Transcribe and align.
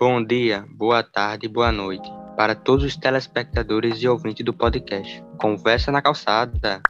Bom 0.00 0.24
dia, 0.24 0.64
boa 0.70 1.02
tarde, 1.02 1.46
boa 1.46 1.70
noite 1.70 2.10
para 2.34 2.54
todos 2.54 2.86
os 2.86 2.96
telespectadores 2.96 4.02
e 4.02 4.08
ouvintes 4.08 4.42
do 4.42 4.50
podcast 4.50 5.22
Conversa 5.36 5.92
na 5.92 6.00
Calçada. 6.00 6.80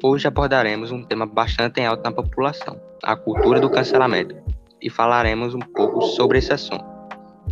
Hoje 0.00 0.28
abordaremos 0.28 0.92
um 0.92 1.02
tema 1.02 1.26
bastante 1.26 1.80
em 1.80 1.86
alta 1.86 2.08
na 2.08 2.14
população, 2.14 2.80
a 3.02 3.16
cultura 3.16 3.58
do 3.58 3.68
cancelamento, 3.68 4.36
e 4.80 4.88
falaremos 4.88 5.52
um 5.52 5.58
pouco 5.58 6.00
sobre 6.00 6.38
esse 6.38 6.52
assunto. 6.52 6.84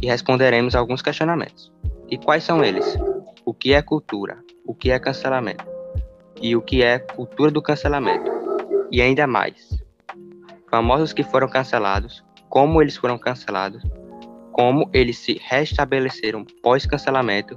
E 0.00 0.06
responderemos 0.06 0.76
alguns 0.76 1.02
questionamentos. 1.02 1.72
E 2.08 2.16
quais 2.16 2.44
são 2.44 2.62
eles? 2.62 2.96
O 3.44 3.52
que 3.52 3.72
é 3.72 3.82
cultura? 3.82 4.38
O 4.64 4.72
que 4.72 4.92
é 4.92 5.00
cancelamento? 5.00 5.66
E 6.40 6.54
o 6.54 6.62
que 6.62 6.80
é 6.80 7.00
cultura 7.00 7.50
do 7.50 7.60
cancelamento? 7.60 8.30
E 8.88 9.02
ainda 9.02 9.26
mais, 9.26 9.82
famosos 10.70 11.12
que 11.12 11.24
foram 11.24 11.48
cancelados, 11.48 12.24
como 12.48 12.80
eles 12.80 12.96
foram 12.96 13.18
cancelados, 13.18 13.82
como 14.58 14.90
eles 14.92 15.16
se 15.18 15.40
restabeleceram 15.40 16.44
pós-cancelamento 16.64 17.54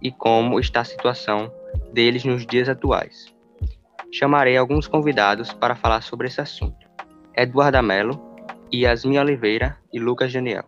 e 0.00 0.10
como 0.10 0.58
está 0.58 0.80
a 0.80 0.84
situação 0.84 1.52
deles 1.92 2.24
nos 2.24 2.46
dias 2.46 2.70
atuais. 2.70 3.26
Chamarei 4.10 4.56
alguns 4.56 4.88
convidados 4.88 5.52
para 5.52 5.76
falar 5.76 6.00
sobre 6.00 6.26
esse 6.26 6.40
assunto. 6.40 6.88
Eduardo 7.36 7.82
Melo, 7.82 8.18
Yasmin 8.72 9.18
Oliveira 9.18 9.76
e 9.92 10.00
Lucas 10.00 10.32
Daniel. 10.32 10.64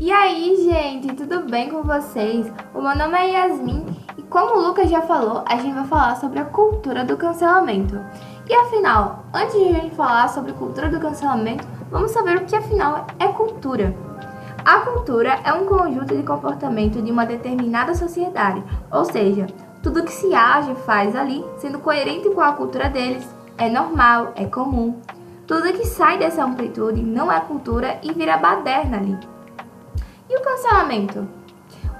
E 0.00 0.10
aí, 0.10 0.56
gente, 0.68 1.14
tudo 1.14 1.48
bem 1.48 1.70
com 1.70 1.84
vocês? 1.84 2.52
O 2.74 2.82
meu 2.82 2.96
nome 2.96 3.16
é 3.16 3.30
Yasmin 3.30 3.86
e 4.18 4.22
como 4.22 4.56
o 4.56 4.66
Lucas 4.66 4.90
já 4.90 5.02
falou, 5.02 5.44
a 5.46 5.56
gente 5.56 5.74
vai 5.74 5.86
falar 5.86 6.16
sobre 6.16 6.40
a 6.40 6.46
cultura 6.46 7.04
do 7.04 7.16
cancelamento. 7.16 7.94
E 8.48 8.52
afinal, 8.52 9.24
antes 9.32 9.54
de 9.54 9.68
a 9.68 9.72
gente 9.80 9.94
falar 9.94 10.28
sobre 10.28 10.52
cultura 10.52 10.88
do 10.88 10.98
cancelamento, 10.98 11.64
vamos 11.94 12.10
saber 12.10 12.38
o 12.38 12.44
que 12.44 12.56
afinal 12.56 13.06
é 13.20 13.28
cultura. 13.28 13.94
A 14.64 14.80
cultura 14.80 15.38
é 15.44 15.52
um 15.52 15.64
conjunto 15.64 16.16
de 16.16 16.24
comportamento 16.24 17.00
de 17.00 17.12
uma 17.12 17.24
determinada 17.24 17.94
sociedade, 17.94 18.64
ou 18.90 19.04
seja, 19.04 19.46
tudo 19.80 20.02
que 20.02 20.10
se 20.10 20.34
age 20.34 20.74
faz 20.86 21.14
ali, 21.14 21.44
sendo 21.56 21.78
coerente 21.78 22.28
com 22.30 22.40
a 22.40 22.52
cultura 22.52 22.88
deles, 22.88 23.24
é 23.56 23.68
normal, 23.68 24.32
é 24.34 24.44
comum. 24.44 25.00
Tudo 25.46 25.72
que 25.72 25.86
sai 25.86 26.18
dessa 26.18 26.42
amplitude 26.42 27.00
não 27.00 27.30
é 27.30 27.38
cultura 27.38 28.00
e 28.02 28.12
vira 28.12 28.38
baderna 28.38 28.96
ali. 28.96 29.16
E 30.28 30.36
o 30.36 30.42
cancelamento? 30.42 31.28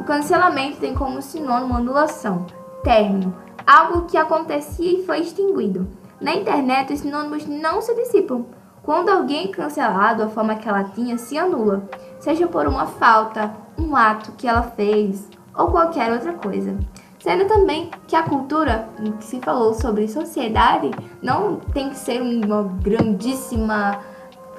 O 0.01 0.03
cancelamento 0.03 0.81
tem 0.81 0.93
como 0.93 1.23
sinônimo 1.23 1.77
anulação, 1.77 2.47
término, 2.83 3.33
algo 3.65 4.07
que 4.07 4.17
acontecia 4.17 4.99
e 4.99 5.07
foi 5.07 5.21
extinguido. 5.21 5.87
Na 6.21 6.35
internet, 6.35 6.93
os 6.93 6.99
sinônimos 6.99 7.47
não 7.47 7.81
se 7.81 7.95
dissipam. 7.95 8.45
Quando 8.85 9.09
alguém 9.09 9.51
cancelado, 9.51 10.23
a 10.23 10.29
forma 10.29 10.57
que 10.57 10.69
ela 10.69 10.85
tinha 10.85 11.17
se 11.17 11.39
anula, 11.39 11.89
seja 12.21 12.47
por 12.47 12.67
uma 12.67 12.87
falta, 12.87 13.51
um 13.79 13.97
ato 13.97 14.33
que 14.33 14.47
ela 14.47 14.63
fez 14.63 15.27
ou 15.57 15.69
qualquer 15.69 16.13
outra 16.13 16.35
coisa. 16.35 16.77
Sendo 17.19 17.47
também 17.47 17.91
que 18.07 18.15
a 18.15 18.23
cultura, 18.23 18.87
que 19.19 19.25
se 19.25 19.41
falou 19.41 19.73
sobre 19.73 20.07
sociedade, 20.07 20.91
não 21.23 21.57
tem 21.57 21.89
que 21.89 21.97
ser 21.97 22.21
uma 22.21 22.63
grandíssima 22.83 23.99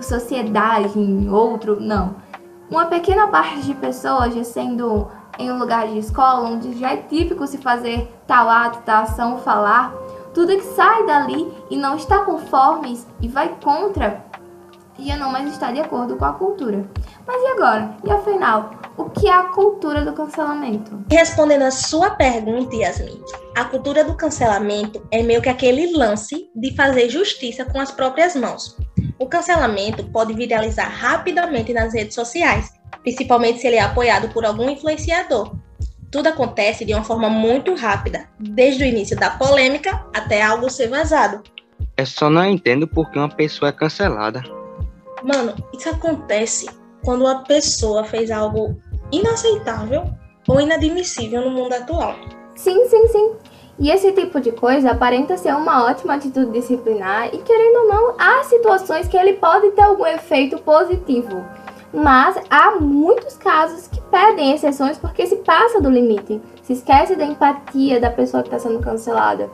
sociedade 0.02 1.00
em 1.00 1.30
outro, 1.30 1.80
não. 1.80 2.16
Uma 2.68 2.88
pequena 2.88 3.28
parte 3.28 3.62
de 3.62 3.76
pessoas, 3.76 4.34
já 4.34 4.44
sendo 4.44 5.08
em 5.38 5.52
um 5.52 5.60
lugar 5.60 5.88
de 5.88 6.00
escola, 6.00 6.50
onde 6.50 6.74
já 6.80 6.94
é 6.94 6.98
típico 6.98 7.46
se 7.46 7.60
fazer 7.60 8.12
tal 8.26 8.50
ato, 8.50 8.80
tal 8.84 9.04
ação, 9.04 9.38
falar, 9.38 9.94
tudo 10.36 10.58
que 10.58 10.76
sai 10.76 11.06
dali 11.06 11.52
e 11.70 11.78
não 11.78 11.96
está 11.96 12.26
conformes 12.26 13.08
e 13.22 13.28
vai 13.30 13.56
contra, 13.64 14.24
já 15.00 15.16
não 15.16 15.32
mais 15.32 15.50
está 15.50 15.72
de 15.72 15.80
acordo 15.80 16.18
com 16.18 16.26
a 16.26 16.34
cultura. 16.34 16.86
Mas 17.26 17.42
e 17.42 17.48
agora? 17.48 17.96
E 18.04 18.12
afinal, 18.12 18.72
o 18.98 19.06
que 19.06 19.28
é 19.28 19.34
a 19.34 19.44
cultura 19.44 20.04
do 20.04 20.12
cancelamento? 20.12 21.04
Respondendo 21.10 21.62
a 21.62 21.72
sua 21.72 22.12
pergunta, 22.12 22.76
Yasmin, 22.76 23.22
a 23.56 23.64
cultura 23.64 24.04
do 24.04 24.16
cancelamento 24.16 25.02
é 25.10 25.24
meio 25.24 25.42
que 25.42 25.50
aquele 25.50 25.96
lance 25.96 26.50
de 26.54 26.76
fazer 26.76 27.10
justiça 27.10 27.64
com 27.64 27.80
as 27.80 27.92
próprias 27.92 28.36
mãos. 28.36 28.78
O 29.18 29.28
cancelamento 29.28 30.04
pode 30.12 30.34
viralizar 30.34 30.90
rapidamente 30.90 31.74
nas 31.74 31.94
redes 31.94 32.14
sociais, 32.14 32.74
principalmente 33.04 33.62
se 33.62 33.68
ele 33.68 33.78
é 33.78 33.82
apoiado 33.82 34.28
por 34.34 34.46
algum 34.46 34.70
influenciador, 34.70 35.56
tudo 36.16 36.28
acontece 36.28 36.86
de 36.86 36.94
uma 36.94 37.04
forma 37.04 37.30
muito 37.30 37.76
rápida, 37.76 38.30
desde 38.40 38.86
o 38.86 38.88
início 38.88 39.18
da 39.18 39.32
polêmica 39.32 40.02
até 40.14 40.42
algo 40.42 40.70
ser 40.70 40.88
vazado. 40.88 41.44
Eu 41.98 42.06
só 42.06 42.30
não 42.30 42.46
entendo 42.46 42.88
por 42.88 43.12
que 43.12 43.20
uma 43.20 43.28
pessoa 43.28 43.68
é 43.68 43.74
cancelada. 43.74 44.42
Mano, 45.22 45.54
isso 45.74 45.90
acontece 45.90 46.70
quando 47.04 47.24
uma 47.24 47.44
pessoa 47.44 48.06
fez 48.06 48.32
algo 48.32 48.82
inaceitável 49.12 50.06
ou 50.48 50.62
inadmissível 50.62 51.42
no 51.42 51.52
mundo 51.52 51.74
atual. 51.74 52.16
Sim, 52.56 52.88
sim, 52.88 53.08
sim. 53.10 53.34
E 53.78 53.92
esse 53.92 54.14
tipo 54.14 54.40
de 54.40 54.54
coisa 54.54 54.92
aparenta 54.92 55.36
ser 55.36 55.54
uma 55.54 55.84
ótima 55.84 56.14
atitude 56.14 56.50
disciplinar 56.54 57.28
e, 57.36 57.40
querendo 57.40 57.80
ou 57.80 57.88
não, 57.90 58.16
há 58.18 58.42
situações 58.46 59.10
que 59.10 59.18
ele 59.18 59.34
pode 59.34 59.70
ter 59.72 59.82
algum 59.82 60.06
efeito 60.06 60.58
positivo. 60.60 61.46
Mas 61.94 62.38
há 62.50 62.72
muitos 62.72 63.36
casos 63.36 63.88
que 63.88 64.00
pedem 64.36 64.52
exceções 64.52 64.98
porque 64.98 65.26
se 65.26 65.38
passa 65.38 65.82
do 65.82 65.90
limite, 65.90 66.42
se 66.62 66.74
esquece 66.74 67.16
da 67.16 67.26
empatia 67.26 68.00
da 68.00 68.12
pessoa 68.12 68.44
que 68.44 68.50
está 68.50 68.60
sendo 68.60 68.80
cancelada. 68.80 69.50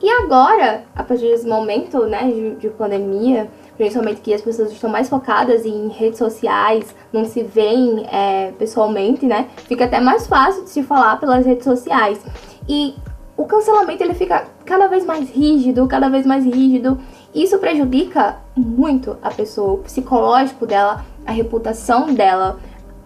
E 0.00 0.08
agora, 0.08 0.84
a 0.96 1.02
partir 1.02 1.24
desse 1.24 1.46
momento 1.46 2.06
né, 2.06 2.30
de, 2.30 2.54
de 2.56 2.68
pandemia, 2.70 3.50
principalmente 3.76 4.22
que 4.22 4.32
as 4.32 4.40
pessoas 4.40 4.72
estão 4.72 4.88
mais 4.88 5.10
focadas 5.10 5.66
em 5.66 5.88
redes 5.88 6.18
sociais, 6.18 6.94
não 7.12 7.24
se 7.26 7.42
veem 7.42 8.06
é, 8.10 8.52
pessoalmente, 8.58 9.26
né? 9.26 9.48
Fica 9.66 9.84
até 9.84 10.00
mais 10.00 10.26
fácil 10.26 10.64
de 10.64 10.70
se 10.70 10.82
falar 10.82 11.20
pelas 11.20 11.44
redes 11.44 11.64
sociais. 11.64 12.18
E 12.66 12.94
o 13.36 13.44
cancelamento 13.44 14.02
ele 14.02 14.14
fica 14.14 14.46
cada 14.64 14.86
vez 14.86 15.04
mais 15.04 15.28
rígido, 15.28 15.86
cada 15.86 16.08
vez 16.08 16.24
mais 16.24 16.46
rígido. 16.46 16.98
Isso 17.34 17.58
prejudica 17.58 18.36
muito 18.56 19.18
a 19.22 19.30
pessoa, 19.30 19.74
o 19.74 19.78
psicológico 19.78 20.66
dela, 20.66 21.04
a 21.26 21.32
reputação 21.32 22.14
dela, 22.14 22.58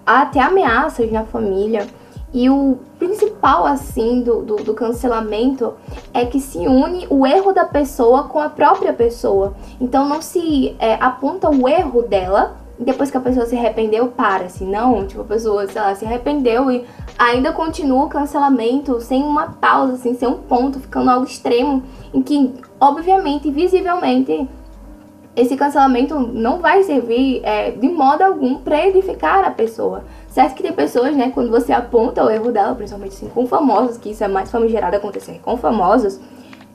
até 0.06 0.40
ameaças 0.40 1.10
na 1.10 1.24
família. 1.24 1.86
E 2.32 2.50
o 2.50 2.78
principal, 2.98 3.64
assim, 3.64 4.22
do, 4.22 4.42
do, 4.42 4.56
do, 4.56 4.74
cancelamento 4.74 5.74
é 6.12 6.24
que 6.26 6.40
se 6.40 6.58
une 6.58 7.06
o 7.08 7.24
erro 7.24 7.52
da 7.52 7.64
pessoa 7.64 8.24
com 8.24 8.40
a 8.40 8.48
própria 8.48 8.92
pessoa. 8.92 9.54
Então 9.80 10.08
não 10.08 10.20
se 10.20 10.74
é, 10.80 10.94
aponta 10.94 11.48
o 11.48 11.68
erro 11.68 12.02
dela 12.02 12.56
depois 12.76 13.10
que 13.10 13.16
a 13.16 13.20
pessoa 13.20 13.46
se 13.46 13.56
arrependeu, 13.56 14.08
para-se. 14.08 14.64
Não, 14.64 15.06
tipo, 15.06 15.22
a 15.22 15.24
pessoa, 15.24 15.66
sei 15.68 15.80
lá, 15.80 15.94
se 15.94 16.04
arrependeu 16.04 16.70
e 16.70 16.84
ainda 17.18 17.52
continua 17.52 18.04
o 18.04 18.08
cancelamento 18.08 19.00
sem 19.00 19.22
uma 19.22 19.52
pausa, 19.52 19.94
assim, 19.94 20.14
sem 20.14 20.28
um 20.28 20.38
ponto, 20.38 20.80
ficando 20.80 21.10
algo 21.10 21.24
extremo 21.24 21.82
em 22.12 22.20
que, 22.20 22.52
obviamente, 22.80 23.50
visivelmente, 23.50 24.48
esse 25.36 25.56
cancelamento 25.56 26.18
não 26.18 26.60
vai 26.60 26.82
servir 26.82 27.40
é, 27.44 27.72
de 27.72 27.88
modo 27.88 28.22
algum 28.22 28.56
para 28.56 28.86
edificar 28.86 29.44
a 29.44 29.50
pessoa. 29.50 30.04
Certo 30.28 30.54
que 30.54 30.62
tem 30.62 30.72
pessoas, 30.72 31.16
né, 31.16 31.30
quando 31.32 31.50
você 31.50 31.72
aponta 31.72 32.24
o 32.24 32.30
erro 32.30 32.52
dela, 32.52 32.74
principalmente 32.74 33.12
assim, 33.12 33.28
com 33.28 33.46
famosos, 33.46 33.96
que 33.96 34.10
isso 34.10 34.22
é 34.22 34.28
mais 34.28 34.50
famigerado 34.50 34.96
acontecer 34.96 35.40
com 35.42 35.56
famosos, 35.56 36.20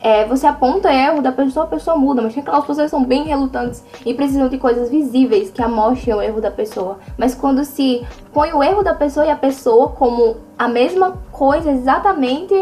é, 0.02 0.26
você 0.26 0.48
aponta 0.48 0.88
o 0.88 0.92
erro 0.92 1.22
da 1.22 1.32
pessoa, 1.32 1.66
a 1.66 1.68
pessoa 1.68 1.98
muda, 1.98 2.22
mas 2.22 2.34
tem 2.34 2.42
aquelas 2.42 2.66
pessoas 2.66 2.86
que 2.86 2.92
são 2.92 3.04
bem 3.04 3.24
relutantes 3.24 3.84
e 4.06 4.14
precisam 4.14 4.48
de 4.48 4.58
coisas 4.58 4.90
visíveis 4.90 5.50
que 5.52 5.62
amostrem 5.62 6.16
o 6.16 6.22
erro 6.22 6.40
da 6.40 6.50
pessoa. 6.50 7.00
Mas 7.18 7.36
quando 7.36 7.66
se 7.66 8.06
põe 8.32 8.54
o 8.54 8.64
erro 8.64 8.82
da 8.82 8.94
pessoa 8.94 9.26
e 9.26 9.30
a 9.30 9.36
pessoa 9.36 9.90
como 9.90 10.38
a 10.58 10.70
mesma 10.70 11.20
coisa 11.32 11.70
exatamente, 11.72 12.56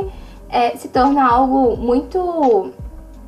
é, 0.50 0.72
se 0.72 0.88
torna 0.88 1.28
algo 1.28 1.78
muito 1.78 2.72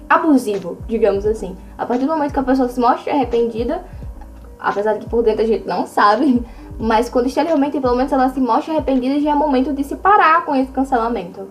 abusivo, 0.09 0.77
digamos 0.87 1.25
assim. 1.25 1.55
A 1.79 1.85
partir 1.85 2.05
do 2.05 2.11
momento 2.11 2.33
que 2.33 2.39
a 2.39 2.43
pessoa 2.43 2.67
se 2.67 2.77
mostra 2.77 3.13
arrependida, 3.13 3.85
apesar 4.59 4.95
de 4.95 4.99
que 4.99 5.09
por 5.09 5.23
dentro 5.23 5.43
a 5.43 5.47
gente 5.47 5.65
não 5.65 5.87
sabe, 5.87 6.45
mas 6.77 7.07
quando 7.09 7.27
exteriormente, 7.27 7.79
pelo 7.79 7.95
menos 7.95 8.11
ela 8.11 8.27
se 8.33 8.41
mostra 8.41 8.73
arrependida, 8.73 9.17
já 9.21 9.31
é 9.31 9.33
momento 9.33 9.71
de 9.71 9.81
se 9.85 9.95
parar 9.95 10.45
com 10.45 10.53
esse 10.53 10.69
cancelamento. 10.73 11.47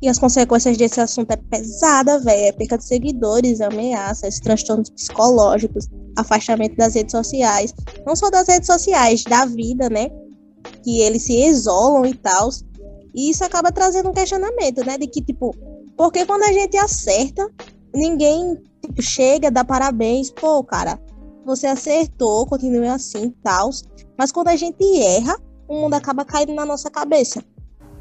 E 0.00 0.08
as 0.08 0.18
consequências 0.18 0.76
desse 0.78 1.00
assunto 1.00 1.32
é 1.32 1.36
pesada, 1.36 2.18
velho. 2.20 2.46
É 2.46 2.52
perca 2.52 2.78
de 2.78 2.84
seguidores, 2.84 3.60
ameaças, 3.60 4.40
transtornos 4.40 4.88
psicológicos, 4.90 5.88
afastamento 6.16 6.76
das 6.76 6.94
redes 6.94 7.12
sociais. 7.12 7.74
Não 8.06 8.16
só 8.16 8.30
das 8.30 8.46
redes 8.46 8.68
sociais, 8.68 9.24
da 9.24 9.44
vida, 9.44 9.90
né? 9.90 10.08
Que 10.82 11.00
eles 11.00 11.24
se 11.24 11.44
isolam 11.44 12.06
e 12.06 12.14
tal. 12.14 12.48
E 13.12 13.28
isso 13.28 13.44
acaba 13.44 13.72
trazendo 13.72 14.08
um 14.08 14.12
questionamento, 14.14 14.86
né? 14.86 14.96
De 14.96 15.08
que, 15.08 15.20
tipo, 15.20 15.52
porque 15.96 16.24
quando 16.24 16.44
a 16.44 16.52
gente 16.52 16.76
acerta, 16.76 17.50
ninguém 17.92 18.56
tipo, 18.98 19.02
chega, 19.02 19.50
dá 19.50 19.64
parabéns, 19.64 20.30
pô, 20.30 20.62
cara, 20.64 20.98
você 21.44 21.66
acertou, 21.66 22.46
continue 22.46 22.88
assim 22.88 23.30
tal. 23.42 23.70
Mas 24.18 24.32
quando 24.32 24.48
a 24.48 24.56
gente 24.56 24.84
erra, 25.00 25.36
o 25.68 25.74
mundo 25.74 25.94
acaba 25.94 26.24
caindo 26.24 26.52
na 26.54 26.66
nossa 26.66 26.90
cabeça. 26.90 27.42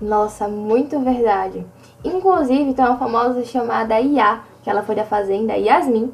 Nossa, 0.02 0.48
muito 0.48 1.00
verdade. 1.00 1.66
Inclusive, 2.04 2.74
tem 2.74 2.86
uma 2.86 2.98
famosa 2.98 3.44
chamada 3.46 4.00
Iá, 4.00 4.44
que 4.64 4.70
ela 4.70 4.84
foi 4.84 4.96
da 4.96 5.06
fazenda 5.06 5.56
Yasmin, 5.56 6.12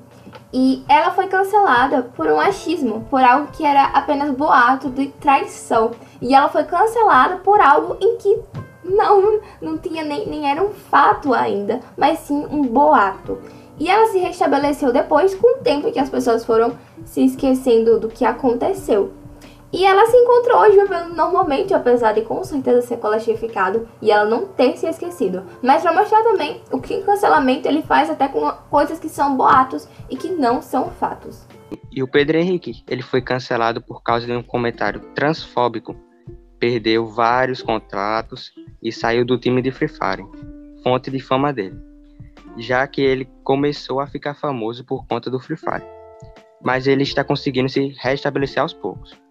E 0.52 0.84
ela 0.88 1.12
foi 1.12 1.28
cancelada 1.28 2.04
por 2.16 2.28
um 2.28 2.40
achismo, 2.40 3.06
por 3.10 3.24
algo 3.24 3.52
que 3.52 3.66
era 3.66 3.86
apenas 3.86 4.32
boato 4.32 4.90
de 4.90 5.08
traição. 5.20 5.92
E 6.22 6.34
ela 6.34 6.50
foi 6.50 6.64
cancelada 6.64 7.38
por 7.38 7.60
algo 7.60 7.98
em 8.00 8.18
que 8.18 8.40
não, 8.84 9.40
não 9.62 9.78
tinha 9.78 10.04
nem, 10.04 10.28
nem 10.28 10.50
era 10.50 10.64
um 10.64 10.72
fato 10.72 11.34
ainda, 11.34 11.80
mas 11.98 12.20
sim 12.20 12.46
um 12.52 12.62
boato. 12.62 13.40
E 13.80 13.90
ela 13.90 14.08
se 14.08 14.20
restabeleceu 14.20 14.92
depois, 14.92 15.34
com 15.36 15.60
o 15.60 15.64
tempo 15.64 15.92
que 15.92 16.00
as 16.00 16.10
pessoas 16.10 16.46
foram 16.46 16.78
se 17.06 17.24
esquecendo 17.26 18.00
do 18.00 18.08
que 18.08 18.24
aconteceu. 18.24 19.12
E 19.74 19.84
ela 19.84 20.06
se 20.06 20.16
encontrou 20.16 20.60
hoje 20.60 20.80
vivendo 20.80 21.16
normalmente, 21.16 21.74
apesar 21.74 22.14
de 22.14 22.22
com 22.22 22.44
certeza 22.44 22.84
ser 22.84 22.98
colastificado 22.98 23.88
e 24.00 24.12
ela 24.12 24.24
não 24.24 24.46
ter 24.46 24.78
se 24.78 24.86
esquecido. 24.86 25.44
Mas 25.64 25.82
para 25.82 25.92
mostrar 25.92 26.22
também 26.22 26.62
o 26.72 26.80
que 26.80 26.94
o 26.94 27.04
cancelamento 27.04 27.68
ele 27.68 27.82
faz 27.82 28.08
até 28.08 28.28
com 28.28 28.52
coisas 28.70 29.00
que 29.00 29.10
são 29.10 29.36
boatos 29.36 29.88
e 30.12 30.16
que 30.16 30.30
não 30.30 30.62
são 30.62 30.92
fatos. 30.92 31.48
E 31.92 32.04
o 32.04 32.08
Pedro 32.08 32.38
Henrique, 32.38 32.84
ele 32.88 33.02
foi 33.02 33.20
cancelado 33.20 33.82
por 33.82 34.04
causa 34.04 34.28
de 34.28 34.34
um 34.34 34.44
comentário 34.44 35.02
transfóbico. 35.16 35.96
Perdeu 36.60 37.08
vários 37.08 37.64
contratos 37.64 38.52
e 38.82 38.92
saiu 38.92 39.26
do 39.26 39.40
time 39.40 39.60
de 39.60 39.72
Free 39.72 39.88
Fire, 39.88 40.24
fonte 40.84 41.10
de 41.10 41.20
fama 41.20 41.52
dele. 41.52 41.93
Já 42.58 42.86
que 42.88 43.02
ele 43.02 43.26
começou 43.44 44.00
a 44.00 44.08
ficar 44.08 44.36
famoso 44.36 44.86
por 44.86 45.06
conta 45.08 45.30
do 45.30 45.40
Free 45.40 45.58
Fire. 45.58 45.84
Mas 46.62 46.88
ele 46.88 47.04
está 47.04 47.24
conseguindo 47.24 47.68
se 47.68 47.94
restabelecer 48.00 48.62
aos 48.62 48.74
poucos 48.74 49.22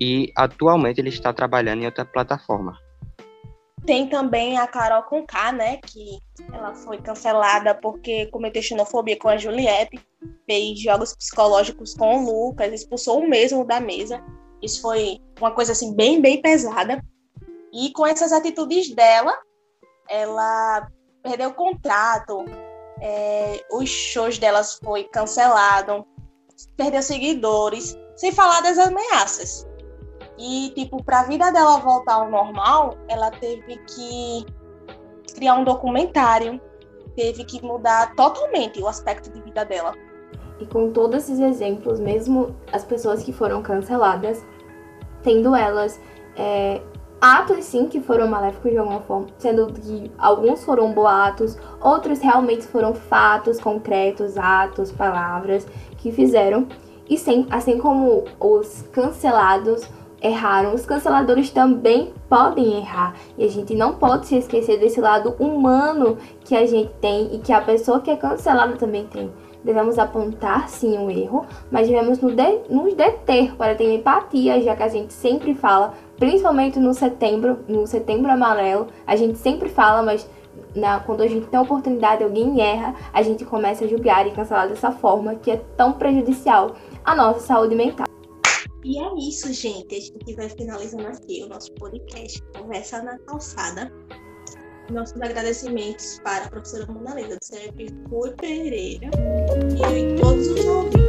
e 0.00 0.32
atualmente 0.36 1.00
ele 1.00 1.08
está 1.08 1.32
trabalhando 1.32 1.82
em 1.82 1.86
outra 1.86 2.04
plataforma. 2.04 2.78
Tem 3.84 4.08
também 4.08 4.58
a 4.58 4.66
Carol 4.66 5.02
Conká, 5.04 5.50
né, 5.50 5.78
que 5.78 6.18
ela 6.52 6.74
foi 6.74 6.98
cancelada 6.98 7.74
porque 7.74 8.26
cometeu 8.26 8.62
xenofobia 8.62 9.18
com 9.18 9.28
a 9.28 9.36
Juliette, 9.36 9.98
fez 10.46 10.80
jogos 10.80 11.14
psicológicos 11.14 11.94
com 11.94 12.18
o 12.18 12.26
Lucas, 12.26 12.72
expulsou 12.72 13.20
o 13.20 13.28
mesmo 13.28 13.64
da 13.64 13.80
mesa. 13.80 14.22
Isso 14.62 14.82
foi 14.82 15.18
uma 15.40 15.52
coisa 15.52 15.72
assim 15.72 15.94
bem, 15.94 16.20
bem 16.20 16.42
pesada. 16.42 17.02
E 17.72 17.92
com 17.92 18.06
essas 18.06 18.32
atitudes 18.32 18.94
dela, 18.94 19.32
ela 20.08 20.88
perdeu 21.28 21.50
o 21.50 21.54
contrato, 21.54 22.44
é, 23.00 23.62
os 23.70 23.88
shows 23.88 24.38
delas 24.38 24.80
foi 24.82 25.04
cancelado, 25.04 26.06
perdeu 26.76 27.02
seguidores, 27.02 27.96
sem 28.16 28.32
falar 28.32 28.62
das 28.62 28.78
ameaças. 28.78 29.68
E, 30.38 30.70
tipo, 30.74 31.02
para 31.04 31.20
a 31.20 31.24
vida 31.24 31.50
dela 31.50 31.78
voltar 31.78 32.14
ao 32.14 32.30
normal, 32.30 32.96
ela 33.08 33.30
teve 33.30 33.76
que 33.76 34.46
criar 35.34 35.56
um 35.56 35.64
documentário, 35.64 36.60
teve 37.14 37.44
que 37.44 37.62
mudar 37.62 38.14
totalmente 38.14 38.80
o 38.80 38.88
aspecto 38.88 39.30
de 39.30 39.42
vida 39.42 39.64
dela. 39.64 39.94
E 40.60 40.66
com 40.66 40.92
todos 40.92 41.24
esses 41.24 41.40
exemplos, 41.40 42.00
mesmo 42.00 42.56
as 42.72 42.84
pessoas 42.84 43.22
que 43.22 43.32
foram 43.32 43.62
canceladas, 43.62 44.44
tendo 45.22 45.54
elas 45.54 46.00
é, 46.36 46.80
atos 47.20 47.64
sim 47.64 47.86
que 47.88 48.00
foram 48.00 48.28
maléficos 48.28 48.70
de 48.70 48.78
alguma 48.78 49.00
forma, 49.00 49.26
sendo 49.38 49.66
que 49.72 50.10
alguns 50.18 50.64
foram 50.64 50.92
boatos, 50.92 51.56
outros 51.80 52.20
realmente 52.20 52.66
foram 52.66 52.94
fatos 52.94 53.60
concretos, 53.60 54.36
atos, 54.36 54.92
palavras 54.92 55.66
que 55.98 56.12
fizeram. 56.12 56.66
E 57.08 57.16
assim 57.50 57.78
como 57.78 58.24
os 58.38 58.82
cancelados, 58.92 59.88
erraram, 60.20 60.74
os 60.74 60.84
canceladores 60.84 61.50
também 61.50 62.12
podem 62.28 62.78
errar. 62.78 63.14
E 63.36 63.44
a 63.44 63.48
gente 63.48 63.74
não 63.74 63.94
pode 63.94 64.26
se 64.26 64.36
esquecer 64.36 64.78
desse 64.78 65.00
lado 65.00 65.34
humano 65.38 66.18
que 66.40 66.54
a 66.54 66.66
gente 66.66 66.90
tem 67.00 67.34
e 67.34 67.38
que 67.38 67.52
a 67.52 67.60
pessoa 67.60 68.00
que 68.00 68.10
é 68.10 68.16
cancelada 68.16 68.76
também 68.76 69.06
tem. 69.06 69.32
Devemos 69.64 69.98
apontar 69.98 70.68
sim 70.68 70.96
um 70.96 71.10
erro, 71.10 71.44
mas 71.70 71.88
devemos 71.88 72.20
nos 72.20 72.94
deter 72.94 73.56
para 73.56 73.74
ter 73.74 73.92
empatia, 73.94 74.60
já 74.62 74.76
que 74.76 74.82
a 74.82 74.88
gente 74.88 75.12
sempre 75.12 75.54
fala, 75.54 75.94
principalmente 76.18 76.78
no 76.78 76.92
setembro, 76.92 77.64
no 77.68 77.86
setembro 77.86 78.30
amarelo, 78.30 78.88
a 79.06 79.16
gente 79.16 79.38
sempre 79.38 79.68
fala, 79.68 80.02
mas 80.02 80.28
na, 80.74 81.00
quando 81.00 81.22
a 81.22 81.26
gente 81.26 81.46
tem 81.46 81.58
a 81.58 81.62
oportunidade, 81.62 82.24
alguém 82.24 82.60
erra, 82.60 82.94
a 83.12 83.22
gente 83.22 83.44
começa 83.44 83.84
a 83.84 83.88
julgar 83.88 84.26
e 84.26 84.32
cancelar 84.32 84.68
dessa 84.68 84.90
forma 84.90 85.36
que 85.36 85.50
é 85.50 85.56
tão 85.76 85.92
prejudicial 85.92 86.74
à 87.04 87.14
nossa 87.14 87.40
saúde 87.40 87.74
mental. 87.74 88.06
E 88.84 88.98
é 88.98 89.14
isso, 89.18 89.52
gente. 89.52 89.94
A 89.94 90.00
gente 90.00 90.34
vai 90.34 90.48
finalizando 90.48 91.08
aqui 91.08 91.42
o 91.44 91.48
nosso 91.48 91.72
podcast 91.74 92.42
Conversa 92.56 93.02
na 93.02 93.18
Calçada. 93.18 93.92
Nossos 94.90 95.20
agradecimentos 95.20 96.18
para 96.24 96.44
a 96.44 96.48
professora 96.48 96.86
Mona 96.90 97.14
Lisa 97.14 97.36
do 97.36 97.44
CEP 97.44 97.88
Rui 98.10 98.30
Pereira 98.32 99.10
e 99.94 100.20
todos 100.20 100.48
os 100.48 100.64
ouvintes. 100.64 101.07